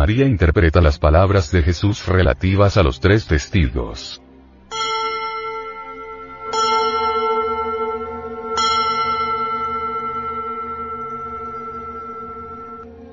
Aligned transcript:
María 0.00 0.24
interpreta 0.24 0.80
las 0.80 0.98
palabras 0.98 1.52
de 1.52 1.62
Jesús 1.62 2.06
relativas 2.06 2.78
a 2.78 2.82
los 2.82 3.00
tres 3.00 3.26
testigos. 3.26 4.22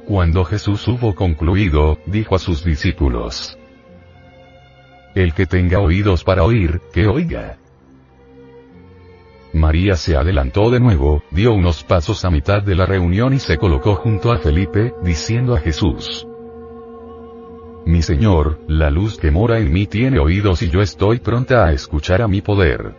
Cuando 0.06 0.46
Jesús 0.46 0.88
hubo 0.88 1.14
concluido, 1.14 1.98
dijo 2.06 2.36
a 2.36 2.40
sus 2.40 2.64
discípulos, 2.64 3.58
El 5.14 5.34
que 5.34 5.46
tenga 5.46 5.80
oídos 5.80 6.24
para 6.24 6.46
oír, 6.46 6.80
que 6.94 7.06
oiga. 7.06 7.58
María 9.52 9.98
se 9.98 10.16
adelantó 10.16 10.70
de 10.70 10.80
nuevo, 10.80 11.22
dio 11.32 11.54
unos 11.54 11.84
pasos 11.84 12.24
a 12.24 12.30
mitad 12.30 12.64
de 12.64 12.76
la 12.76 12.86
reunión 12.86 13.34
y 13.34 13.40
se 13.40 13.58
colocó 13.58 13.96
junto 13.96 14.32
a 14.32 14.38
Felipe, 14.38 14.94
diciendo 15.04 15.54
a 15.54 15.60
Jesús, 15.60 16.26
Mi 17.88 18.02
Señor, 18.02 18.60
la 18.68 18.92
luz 18.92 19.18
que 19.18 19.32
mora 19.32 19.58
en 19.58 19.72
mí 19.72 19.88
tiene 19.88 20.20
oídos 20.20 20.62
y 20.62 20.70
yo 20.70 20.82
estoy 20.82 21.20
pronta 21.20 21.66
a 21.66 21.72
escuchar 21.72 22.22
a 22.22 22.28
mi 22.28 22.42
poder. 22.42 22.94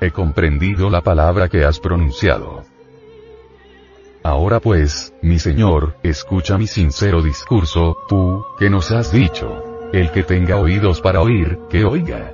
He 0.00 0.10
comprendido 0.10 0.88
la 0.88 1.00
palabra 1.00 1.48
que 1.48 1.64
has 1.64 1.80
pronunciado. 1.80 2.62
Ahora 4.22 4.60
pues, 4.60 5.12
mi 5.20 5.38
Señor, 5.38 5.96
escucha 6.02 6.56
mi 6.56 6.68
sincero 6.68 7.20
discurso, 7.22 7.98
tú, 8.08 8.44
que 8.56 8.70
nos 8.70 8.90
has 8.92 9.12
dicho. 9.12 9.90
El 9.92 10.12
que 10.12 10.22
tenga 10.22 10.56
oídos 10.56 11.00
para 11.00 11.20
oír, 11.20 11.58
que 11.68 11.84
oiga 11.84 12.32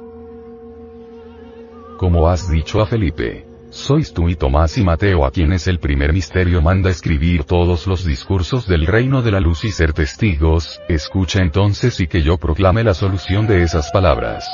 como 2.00 2.30
has 2.30 2.50
dicho 2.50 2.80
a 2.80 2.86
Felipe. 2.86 3.49
Sois 3.70 4.12
tú 4.12 4.28
y 4.28 4.34
Tomás 4.34 4.76
y 4.78 4.82
Mateo 4.82 5.24
a 5.24 5.30
quienes 5.30 5.68
el 5.68 5.78
primer 5.78 6.12
misterio 6.12 6.60
manda 6.60 6.90
escribir 6.90 7.44
todos 7.44 7.86
los 7.86 8.04
discursos 8.04 8.66
del 8.66 8.84
reino 8.84 9.22
de 9.22 9.30
la 9.30 9.38
luz 9.38 9.64
y 9.64 9.70
ser 9.70 9.92
testigos, 9.92 10.80
escucha 10.88 11.40
entonces 11.40 12.00
y 12.00 12.08
que 12.08 12.20
yo 12.20 12.36
proclame 12.36 12.82
la 12.82 12.94
solución 12.94 13.46
de 13.46 13.62
esas 13.62 13.92
palabras. 13.92 14.44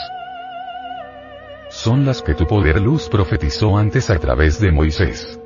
Son 1.71 2.05
las 2.05 2.21
que 2.21 2.35
tu 2.35 2.47
poder 2.47 2.79
luz 2.79 3.09
profetizó 3.09 3.79
antes 3.79 4.11
a 4.11 4.19
través 4.19 4.61
de 4.61 4.71
Moisés. 4.71 5.41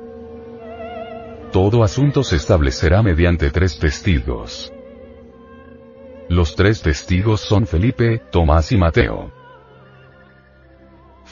Todo 1.53 1.83
asunto 1.85 2.23
se 2.25 2.35
establecerá 2.35 3.01
mediante 3.01 3.51
tres 3.51 3.79
testigos. 3.79 4.73
Los 6.27 6.55
tres 6.55 6.81
testigos 6.81 7.39
son 7.39 7.65
Felipe, 7.65 8.21
Tomás 8.31 8.73
y 8.73 8.77
Mateo. 8.77 9.40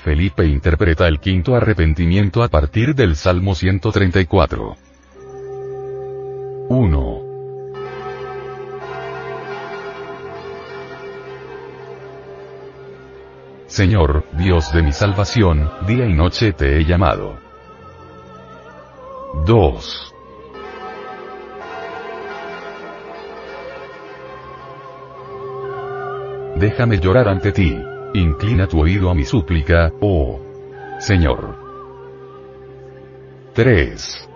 Felipe 0.04 0.46
interpreta 0.46 1.08
el 1.08 1.20
quinto 1.20 1.56
arrepentimiento 1.56 2.42
a 2.42 2.48
partir 2.48 2.96
del 2.96 3.18
Salmo 3.18 3.54
134. 3.54 4.78
1. 6.70 7.22
Señor, 13.68 14.26
Dios 14.38 14.72
de 14.72 14.84
mi 14.84 14.94
salvación, 14.94 15.70
día 15.86 16.06
y 16.06 16.14
noche 16.14 16.54
te 16.54 16.78
he 16.78 16.86
llamado. 16.86 17.38
2. 19.46 20.14
Déjame 26.56 27.00
llorar 27.00 27.28
ante 27.28 27.52
ti. 27.52 27.78
Inclina 28.14 28.68
tu 28.68 28.80
oído 28.80 29.12
a 29.12 29.14
mi 29.14 29.24
súplica, 29.24 29.94
oh 30.02 30.40
Señor. 31.00 31.56
3. 33.54 34.30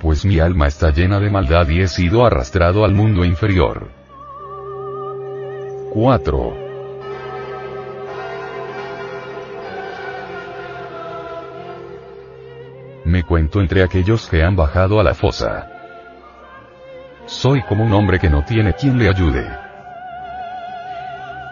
Pues 0.00 0.24
mi 0.24 0.38
alma 0.38 0.68
está 0.68 0.90
llena 0.90 1.18
de 1.18 1.30
maldad 1.30 1.68
y 1.68 1.80
he 1.80 1.88
sido 1.88 2.24
arrastrado 2.24 2.84
al 2.84 2.92
mundo 2.92 3.24
inferior. 3.24 3.88
4. 5.92 6.56
Me 13.04 13.24
cuento 13.24 13.60
entre 13.60 13.82
aquellos 13.82 14.28
que 14.28 14.42
han 14.42 14.54
bajado 14.54 15.00
a 15.00 15.02
la 15.02 15.14
fosa. 15.14 15.73
Soy 17.26 17.62
como 17.62 17.84
un 17.84 17.92
hombre 17.92 18.18
que 18.18 18.28
no 18.28 18.44
tiene 18.44 18.74
quien 18.74 18.98
le 18.98 19.08
ayude. 19.08 19.50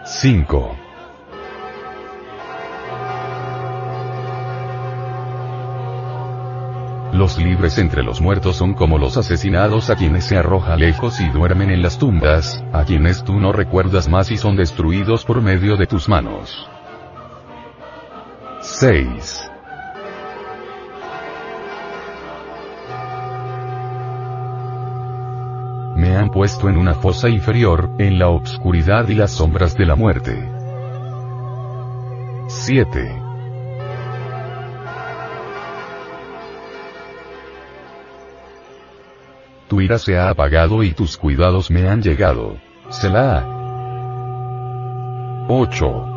5. 0.05 0.77
Los 7.13 7.37
libres 7.37 7.77
entre 7.77 8.03
los 8.03 8.21
muertos 8.21 8.55
son 8.55 8.73
como 8.73 8.97
los 8.97 9.17
asesinados 9.17 9.89
a 9.89 9.95
quienes 9.95 10.25
se 10.25 10.37
arroja 10.37 10.75
lejos 10.75 11.19
y 11.19 11.29
duermen 11.29 11.71
en 11.71 11.81
las 11.81 11.97
tumbas, 11.97 12.63
a 12.71 12.85
quienes 12.85 13.23
tú 13.23 13.39
no 13.39 13.51
recuerdas 13.51 14.07
más 14.07 14.29
y 14.31 14.37
son 14.37 14.55
destruidos 14.55 15.25
por 15.25 15.41
medio 15.41 15.75
de 15.75 15.87
tus 15.87 16.07
manos. 16.07 16.67
6. 18.61 19.52
Puesto 26.33 26.67
en 26.67 26.77
una 26.77 26.95
fosa 26.95 27.29
inferior, 27.29 27.91
en 27.99 28.17
la 28.17 28.29
obscuridad 28.29 29.07
y 29.07 29.13
las 29.13 29.31
sombras 29.31 29.77
de 29.77 29.85
la 29.85 29.95
muerte. 29.95 30.49
7. 32.47 33.21
Tu 39.67 39.81
ira 39.81 39.99
se 39.99 40.17
ha 40.17 40.29
apagado 40.29 40.81
y 40.83 40.91
tus 40.91 41.17
cuidados 41.17 41.69
me 41.69 41.87
han 41.87 42.01
llegado. 42.01 42.57
Selah. 42.89 43.45
8. 45.47 46.12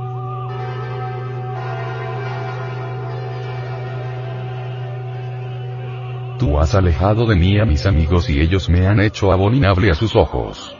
Tú 6.38 6.58
has 6.60 6.74
alejado 6.74 7.26
de 7.26 7.34
mí 7.34 7.58
a 7.58 7.64
mis 7.64 7.86
amigos 7.86 8.28
y 8.28 8.40
ellos 8.40 8.68
me 8.68 8.86
han 8.86 9.00
hecho 9.00 9.32
abominable 9.32 9.90
a 9.90 9.94
sus 9.94 10.14
ojos. 10.14 10.76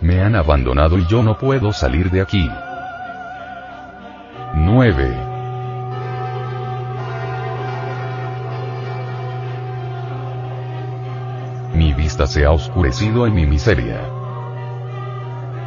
Me 0.00 0.20
han 0.20 0.34
abandonado 0.34 0.98
y 0.98 1.06
yo 1.06 1.22
no 1.22 1.38
puedo 1.38 1.72
salir 1.72 2.10
de 2.10 2.20
aquí. 2.20 2.50
9. 4.54 5.16
Mi 11.74 11.94
vista 11.94 12.26
se 12.26 12.44
ha 12.44 12.50
oscurecido 12.50 13.26
en 13.26 13.34
mi 13.34 13.46
miseria. 13.46 14.00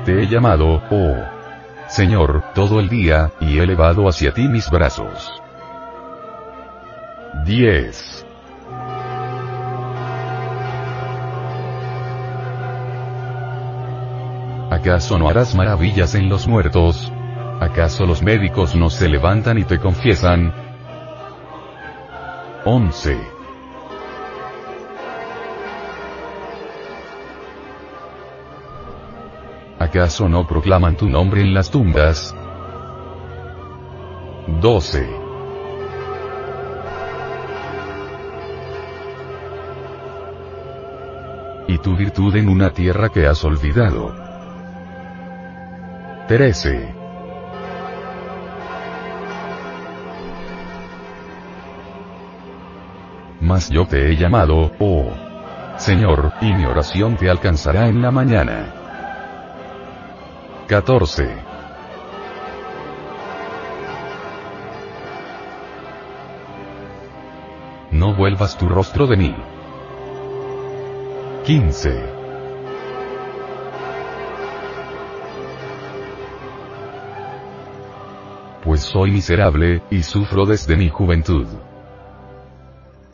Te 0.04 0.22
he 0.22 0.28
llamado, 0.28 0.82
oh 0.92 1.36
Señor, 1.88 2.44
todo 2.54 2.80
el 2.80 2.90
día, 2.90 3.32
y 3.40 3.60
he 3.60 3.64
elevado 3.64 4.10
hacia 4.10 4.34
ti 4.34 4.48
mis 4.48 4.70
brazos. 4.70 5.32
10. 7.46 8.15
¿Acaso 14.86 15.18
no 15.18 15.28
harás 15.28 15.56
maravillas 15.56 16.14
en 16.14 16.30
los 16.30 16.48
muertos? 16.48 17.12
¿Acaso 17.60 18.06
los 18.06 18.22
médicos 18.22 18.76
no 18.76 18.92
se 18.92 19.10
levantan 19.10 19.58
y 19.58 19.64
te 19.64 19.80
confiesan? 19.80 20.54
11. 22.66 23.18
¿Acaso 29.80 30.30
no 30.30 30.46
proclaman 30.46 30.96
tu 30.96 31.10
nombre 31.10 31.42
en 31.42 31.56
las 31.56 31.72
tumbas? 31.72 32.36
12. 34.62 35.10
Y 41.70 41.80
tu 41.80 41.96
virtud 41.96 42.36
en 42.36 42.50
una 42.50 42.70
tierra 42.70 43.10
que 43.10 43.26
has 43.26 43.44
olvidado. 43.44 44.25
13. 46.28 46.96
Mas 53.42 53.70
yo 53.70 53.86
te 53.86 54.10
he 54.10 54.16
llamado, 54.16 54.72
oh 54.80 55.12
Señor, 55.78 56.34
y 56.42 56.52
mi 56.54 56.66
oración 56.66 57.16
te 57.16 57.30
alcanzará 57.30 57.88
en 57.88 58.02
la 58.02 58.10
mañana. 58.10 58.74
14. 60.68 61.30
No 67.92 68.16
vuelvas 68.16 68.58
tu 68.58 68.68
rostro 68.68 69.06
de 69.06 69.18
mí. 69.18 69.36
15. 71.46 72.15
Pues 78.66 78.82
soy 78.82 79.12
miserable, 79.12 79.84
y 79.92 80.02
sufro 80.02 80.48
desde 80.48 80.76
mi 80.76 80.90
juventud. 80.90 81.46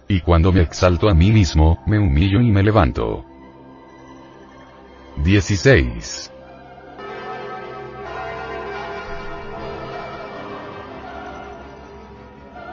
Y 0.08 0.22
cuando 0.22 0.54
me 0.54 0.62
exalto 0.62 1.10
a 1.10 1.14
mí 1.14 1.30
mismo, 1.30 1.84
me 1.86 2.00
humillo 2.00 2.40
y 2.40 2.50
me 2.50 2.64
levanto. 2.64 3.26
16. 5.18 6.32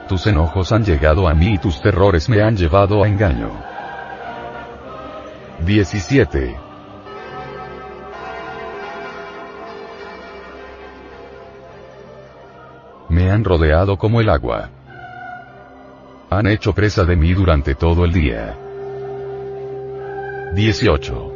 Tus 0.07 0.25
enojos 0.27 0.71
han 0.71 0.85
llegado 0.85 1.27
a 1.27 1.33
mí 1.33 1.55
y 1.55 1.57
tus 1.57 1.81
terrores 1.81 2.29
me 2.29 2.41
han 2.41 2.55
llevado 2.55 3.03
a 3.03 3.09
engaño. 3.09 3.51
17. 5.65 6.68
Me 13.19 13.29
han 13.29 13.43
rodeado 13.43 13.97
como 13.97 14.21
el 14.21 14.29
agua. 14.29 14.69
Han 16.29 16.47
hecho 16.47 16.73
presa 16.73 17.03
de 17.03 17.17
mí 17.17 17.33
durante 17.33 17.75
todo 17.75 18.05
el 18.05 18.13
día. 18.13 18.55
18. 20.55 21.33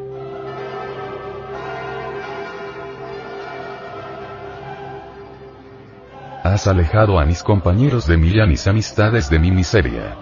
Has 6.45 6.67
alejado 6.67 7.19
a 7.19 7.25
mis 7.25 7.43
compañeros 7.43 8.07
de 8.07 8.15
mí 8.15 8.29
y 8.29 8.39
a 8.39 8.45
mis 8.45 8.65
amistades 8.65 9.29
de 9.29 9.39
mi 9.39 9.51
miseria. 9.51 10.15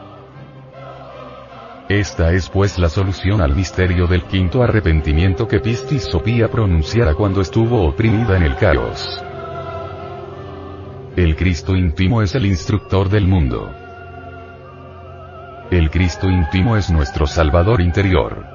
Esta 1.87 2.33
es 2.33 2.49
pues 2.49 2.79
la 2.79 2.89
solución 2.89 3.39
al 3.39 3.55
misterio 3.55 4.07
del 4.07 4.23
quinto 4.23 4.63
arrepentimiento 4.63 5.47
que 5.47 5.59
Pistis 5.59 6.05
Sopía 6.05 6.49
pronunciara 6.49 7.13
cuando 7.13 7.39
estuvo 7.39 7.87
oprimida 7.87 8.35
en 8.35 8.41
el 8.41 8.55
caos. 8.55 9.23
El 11.15 11.35
Cristo 11.35 11.75
íntimo 11.75 12.21
es 12.21 12.35
el 12.35 12.45
instructor 12.45 13.09
del 13.09 13.27
mundo. 13.27 13.69
El 15.69 15.89
Cristo 15.89 16.29
íntimo 16.29 16.77
es 16.77 16.89
nuestro 16.89 17.27
Salvador 17.27 17.81
interior. 17.81 18.45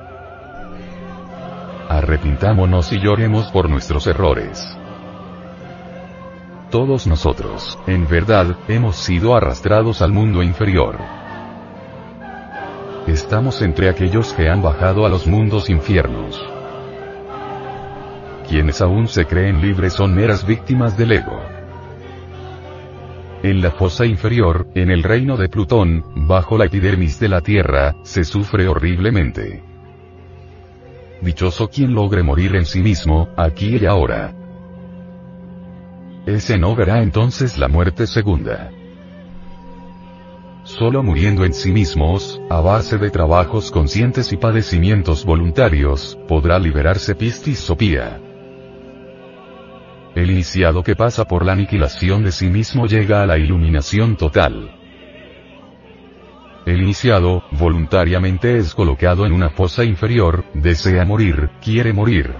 Arrepintámonos 1.90 2.94
y 2.94 2.98
lloremos 2.98 3.48
por 3.48 3.68
nuestros 3.68 4.06
errores. 4.06 4.66
Todos 6.70 7.06
nosotros, 7.06 7.78
en 7.86 8.08
verdad, 8.08 8.56
hemos 8.68 8.96
sido 8.96 9.36
arrastrados 9.36 10.00
al 10.00 10.12
mundo 10.12 10.42
inferior. 10.42 10.96
Estamos 13.06 13.60
entre 13.60 13.90
aquellos 13.90 14.32
que 14.32 14.48
han 14.48 14.62
bajado 14.62 15.04
a 15.04 15.10
los 15.10 15.26
mundos 15.26 15.68
infiernos. 15.68 16.42
Quienes 18.48 18.80
aún 18.80 19.08
se 19.08 19.26
creen 19.26 19.60
libres 19.60 19.92
son 19.92 20.14
meras 20.14 20.46
víctimas 20.46 20.96
del 20.96 21.12
ego. 21.12 21.55
En 23.46 23.62
la 23.62 23.70
fosa 23.70 24.04
inferior, 24.04 24.66
en 24.74 24.90
el 24.90 25.04
reino 25.04 25.36
de 25.36 25.48
Plutón, 25.48 26.04
bajo 26.26 26.58
la 26.58 26.64
epidermis 26.64 27.20
de 27.20 27.28
la 27.28 27.42
Tierra, 27.42 27.94
se 28.02 28.24
sufre 28.24 28.66
horriblemente. 28.66 29.62
Dichoso 31.22 31.68
quien 31.68 31.94
logre 31.94 32.24
morir 32.24 32.56
en 32.56 32.66
sí 32.66 32.82
mismo, 32.82 33.28
aquí 33.36 33.76
y 33.80 33.86
ahora. 33.86 34.34
Ese 36.26 36.58
no 36.58 36.74
verá 36.74 37.00
entonces 37.04 37.56
la 37.56 37.68
muerte 37.68 38.08
segunda. 38.08 38.72
Solo 40.64 41.04
muriendo 41.04 41.44
en 41.44 41.54
sí 41.54 41.70
mismos, 41.70 42.40
a 42.50 42.60
base 42.60 42.98
de 42.98 43.10
trabajos 43.10 43.70
conscientes 43.70 44.32
y 44.32 44.38
padecimientos 44.38 45.24
voluntarios, 45.24 46.18
podrá 46.26 46.58
liberarse 46.58 47.14
Pistis 47.14 47.60
Sopía. 47.60 48.25
El 50.16 50.30
iniciado 50.30 50.82
que 50.82 50.96
pasa 50.96 51.26
por 51.26 51.44
la 51.44 51.52
aniquilación 51.52 52.24
de 52.24 52.32
sí 52.32 52.48
mismo 52.48 52.86
llega 52.86 53.22
a 53.22 53.26
la 53.26 53.36
iluminación 53.36 54.16
total. 54.16 54.74
El 56.64 56.80
iniciado, 56.80 57.44
voluntariamente 57.50 58.56
es 58.56 58.74
colocado 58.74 59.26
en 59.26 59.32
una 59.32 59.50
fosa 59.50 59.84
inferior, 59.84 60.46
desea 60.54 61.04
morir, 61.04 61.50
quiere 61.62 61.92
morir. 61.92 62.34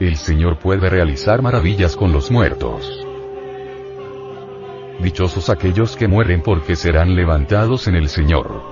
El 0.00 0.16
Señor 0.16 0.58
puede 0.58 0.88
realizar 0.88 1.42
maravillas 1.42 1.94
con 1.94 2.10
los 2.10 2.30
muertos. 2.30 3.06
Dichosos 5.00 5.50
aquellos 5.50 5.94
que 5.94 6.08
mueren 6.08 6.40
porque 6.40 6.74
serán 6.74 7.14
levantados 7.14 7.86
en 7.86 7.96
el 7.96 8.08
Señor. 8.08 8.62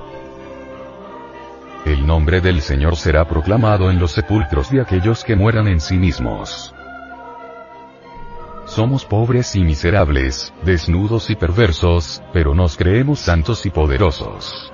El 1.85 2.07
nombre 2.07 2.41
del 2.41 2.63
Señor 2.63 2.97
será 2.97 3.29
proclamado 3.29 3.91
en 3.91 3.99
los 3.99 4.13
sepulcros 4.13 4.71
de 4.71 4.81
aquellos 4.81 5.23
que 5.23 5.37
mueran 5.37 5.69
en 5.69 5.83
sí 5.83 5.99
mismos. 5.99 6.75
Somos 8.75 9.05
pobres 9.05 9.55
y 9.55 9.63
miserables, 9.63 10.53
desnudos 10.65 11.31
y 11.31 11.37
perversos, 11.37 12.21
pero 12.33 12.57
nos 12.57 12.77
creemos 12.77 13.21
santos 13.21 13.65
y 13.67 13.71
poderosos. 13.71 14.73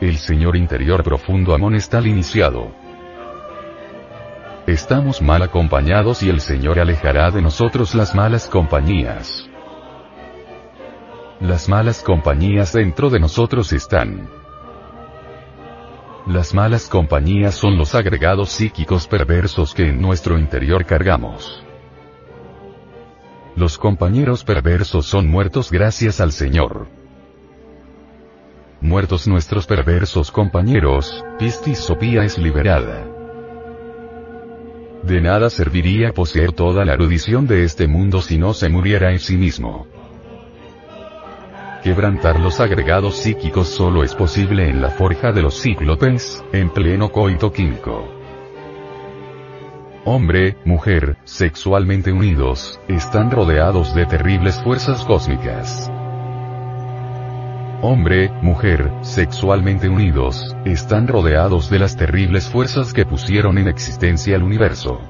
El 0.00 0.16
Señor 0.16 0.56
interior 0.56 1.04
profundo 1.04 1.54
amonesta 1.54 1.98
al 1.98 2.08
iniciado. 2.08 2.72
Estamos 4.66 5.22
mal 5.22 5.42
acompañados 5.42 6.24
y 6.24 6.30
el 6.30 6.40
Señor 6.40 6.80
alejará 6.80 7.30
de 7.30 7.42
nosotros 7.42 7.94
las 7.94 8.12
malas 8.12 8.48
compañías. 8.48 9.48
Las 11.38 11.68
malas 11.68 12.02
compañías 12.02 12.72
dentro 12.72 13.08
de 13.08 13.20
nosotros 13.20 13.72
están. 13.72 14.28
Las 16.26 16.54
malas 16.54 16.88
compañías 16.88 17.54
son 17.54 17.78
los 17.78 17.94
agregados 17.94 18.50
psíquicos 18.50 19.06
perversos 19.06 19.74
que 19.74 19.90
en 19.90 20.02
nuestro 20.02 20.40
interior 20.40 20.84
cargamos. 20.84 21.64
Los 23.56 23.78
compañeros 23.78 24.44
perversos 24.44 25.06
son 25.06 25.28
muertos 25.28 25.70
gracias 25.70 26.20
al 26.20 26.32
Señor. 26.32 26.86
Muertos 28.80 29.26
nuestros 29.26 29.66
perversos 29.66 30.30
compañeros, 30.30 31.24
Pistis 31.38 31.78
Sopía 31.78 32.24
es 32.24 32.38
liberada. 32.38 33.06
De 35.02 35.20
nada 35.20 35.50
serviría 35.50 36.12
poseer 36.12 36.52
toda 36.52 36.84
la 36.84 36.94
erudición 36.94 37.46
de 37.46 37.64
este 37.64 37.88
mundo 37.88 38.22
si 38.22 38.38
no 38.38 38.54
se 38.54 38.68
muriera 38.68 39.10
en 39.12 39.18
sí 39.18 39.36
mismo. 39.36 39.86
Quebrantar 41.82 42.38
los 42.38 42.60
agregados 42.60 43.16
psíquicos 43.16 43.68
solo 43.68 44.04
es 44.04 44.14
posible 44.14 44.68
en 44.68 44.80
la 44.80 44.90
forja 44.90 45.32
de 45.32 45.42
los 45.42 45.60
cíclopes, 45.60 46.44
en 46.52 46.70
pleno 46.70 47.10
coito 47.10 47.52
químico 47.52 48.19
hombre, 50.04 50.56
mujer, 50.64 51.16
sexualmente 51.24 52.12
unidos, 52.12 52.80
están 52.88 53.30
rodeados 53.30 53.94
de 53.94 54.06
terribles 54.06 54.60
fuerzas 54.62 55.04
cósmicas. 55.04 55.90
Hombre, 57.82 58.30
mujer, 58.42 58.92
sexualmente 59.02 59.88
unidos, 59.88 60.54
están 60.64 61.08
rodeados 61.08 61.70
de 61.70 61.78
las 61.78 61.96
terribles 61.96 62.48
fuerzas 62.48 62.92
que 62.92 63.06
pusieron 63.06 63.58
en 63.58 63.68
existencia 63.68 64.36
el 64.36 64.42
universo. 64.42 65.00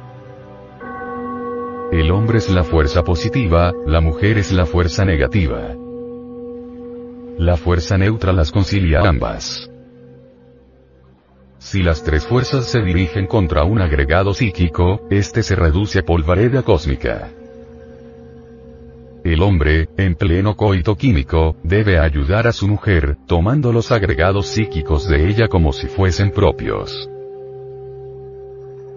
El 1.91 2.13
hombre 2.13 2.39
es 2.39 2.49
la 2.49 2.63
fuerza 2.63 3.03
positiva, 3.03 3.73
la 3.87 4.01
mujer 4.01 4.39
es 4.39 4.53
la 4.53 4.67
fuerza 4.67 5.05
negativa. 5.05 5.75
La 7.37 7.57
fuerza 7.57 7.99
neutra 7.99 8.33
las 8.33 8.53
concilia 8.53 9.01
ambas. 9.01 9.70
Si 11.61 11.83
las 11.83 12.03
tres 12.03 12.27
fuerzas 12.27 12.65
se 12.65 12.81
dirigen 12.81 13.27
contra 13.27 13.65
un 13.65 13.83
agregado 13.83 14.33
psíquico, 14.33 15.07
este 15.11 15.43
se 15.43 15.55
reduce 15.55 15.99
a 15.99 16.03
polvareda 16.03 16.63
cósmica. 16.63 17.31
el 19.25 19.43
hombre, 19.43 19.87
en 19.99 20.15
pleno 20.15 20.57
coito 20.57 20.97
químico, 20.97 21.57
debe 21.63 21.99
ayudar 21.99 22.47
a 22.47 22.53
su 22.53 22.67
mujer, 22.67 23.19
tomando 23.27 23.75
los 23.75 23.93
agregados 23.93 24.47
psíquicos 24.47 25.07
de 25.07 25.29
ella 25.29 25.49
como 25.49 25.75
si 25.75 25.87
fuesen 25.87 26.31
propios. 26.31 27.11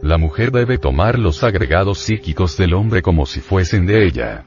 La 0.01 0.17
mujer 0.17 0.51
debe 0.51 0.77
tomar 0.77 1.19
los 1.19 1.43
agregados 1.43 1.99
psíquicos 1.99 2.55
del 2.55 2.73
hombre 2.75 3.01
como 3.01 3.25
si 3.25 3.41
fuesen 3.41 3.85
de 3.85 4.05
ella. 4.05 4.45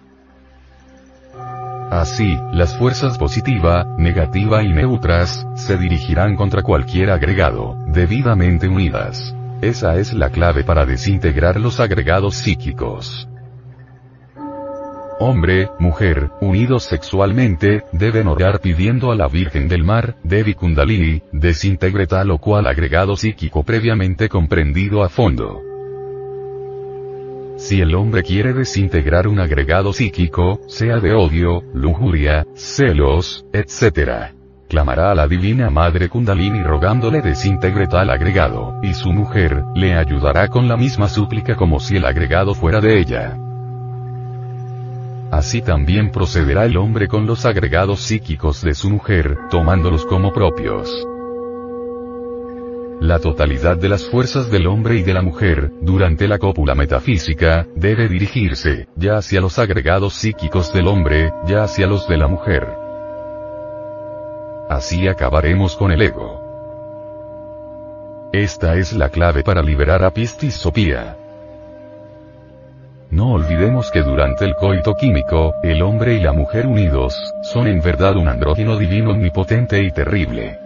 Así, 1.90 2.36
las 2.52 2.76
fuerzas 2.76 3.16
positiva, 3.16 3.86
negativa 3.96 4.62
y 4.62 4.68
neutras, 4.68 5.46
se 5.54 5.76
dirigirán 5.78 6.34
contra 6.34 6.62
cualquier 6.62 7.10
agregado, 7.10 7.76
debidamente 7.86 8.68
unidas. 8.68 9.34
Esa 9.62 9.96
es 9.96 10.12
la 10.12 10.30
clave 10.30 10.64
para 10.64 10.84
desintegrar 10.84 11.60
los 11.60 11.78
agregados 11.78 12.34
psíquicos. 12.34 13.28
Hombre, 15.18 15.70
mujer, 15.78 16.30
unidos 16.42 16.84
sexualmente, 16.84 17.84
deben 17.92 18.26
orar 18.26 18.60
pidiendo 18.60 19.12
a 19.12 19.16
la 19.16 19.28
Virgen 19.28 19.66
del 19.66 19.82
Mar, 19.82 20.16
Devi 20.22 20.52
Kundalini, 20.52 21.22
desintegre 21.32 22.06
tal 22.06 22.32
o 22.32 22.38
cual 22.38 22.66
agregado 22.66 23.16
psíquico 23.16 23.62
previamente 23.62 24.28
comprendido 24.28 25.02
a 25.02 25.08
fondo. 25.08 25.65
Si 27.56 27.80
el 27.80 27.94
hombre 27.94 28.22
quiere 28.22 28.52
desintegrar 28.52 29.26
un 29.26 29.40
agregado 29.40 29.94
psíquico, 29.94 30.60
sea 30.68 30.98
de 31.00 31.14
odio, 31.14 31.62
lujuria, 31.72 32.46
celos, 32.54 33.46
etc., 33.50 34.34
clamará 34.68 35.12
a 35.12 35.14
la 35.14 35.26
Divina 35.26 35.70
Madre 35.70 36.10
Kundalini 36.10 36.62
rogándole 36.62 37.22
desintegre 37.22 37.86
tal 37.86 38.10
agregado, 38.10 38.78
y 38.82 38.92
su 38.92 39.10
mujer, 39.10 39.62
le 39.74 39.94
ayudará 39.94 40.48
con 40.48 40.68
la 40.68 40.76
misma 40.76 41.08
súplica 41.08 41.56
como 41.56 41.80
si 41.80 41.96
el 41.96 42.04
agregado 42.04 42.54
fuera 42.54 42.82
de 42.82 42.98
ella. 42.98 43.38
Así 45.30 45.62
también 45.62 46.10
procederá 46.10 46.66
el 46.66 46.76
hombre 46.76 47.08
con 47.08 47.26
los 47.26 47.46
agregados 47.46 48.00
psíquicos 48.00 48.60
de 48.60 48.74
su 48.74 48.90
mujer, 48.90 49.38
tomándolos 49.50 50.04
como 50.04 50.32
propios. 50.32 51.06
La 53.00 53.18
totalidad 53.18 53.76
de 53.76 53.90
las 53.90 54.06
fuerzas 54.06 54.50
del 54.50 54.66
hombre 54.66 54.96
y 54.96 55.02
de 55.02 55.12
la 55.12 55.20
mujer, 55.20 55.70
durante 55.82 56.26
la 56.26 56.38
cópula 56.38 56.74
metafísica, 56.74 57.66
debe 57.74 58.08
dirigirse, 58.08 58.88
ya 58.96 59.18
hacia 59.18 59.42
los 59.42 59.58
agregados 59.58 60.14
psíquicos 60.14 60.72
del 60.72 60.88
hombre, 60.88 61.30
ya 61.46 61.64
hacia 61.64 61.86
los 61.86 62.08
de 62.08 62.16
la 62.16 62.26
mujer. 62.26 62.66
Así 64.70 65.06
acabaremos 65.08 65.76
con 65.76 65.92
el 65.92 66.00
ego. 66.00 66.40
Esta 68.32 68.76
es 68.76 68.94
la 68.94 69.10
clave 69.10 69.44
para 69.44 69.60
liberar 69.60 70.02
a 70.02 70.10
Pistisopía. 70.10 71.18
No 73.10 73.34
olvidemos 73.34 73.90
que 73.90 74.02
durante 74.02 74.46
el 74.46 74.54
coito 74.54 74.94
químico, 74.94 75.52
el 75.62 75.82
hombre 75.82 76.14
y 76.14 76.20
la 76.20 76.32
mujer 76.32 76.66
unidos, 76.66 77.14
son 77.42 77.66
en 77.66 77.82
verdad 77.82 78.16
un 78.16 78.28
andrógeno 78.28 78.78
divino 78.78 79.10
omnipotente 79.10 79.82
y 79.82 79.90
terrible. 79.90 80.65